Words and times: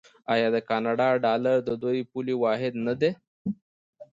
آیا 0.33 0.47
د 0.55 0.57
کاناډا 0.69 1.07
ډالر 1.25 1.57
د 1.63 1.69
دوی 1.83 1.99
پولي 2.11 2.35
واحد 2.43 2.73
نه 2.85 2.93
دی؟ 3.01 3.11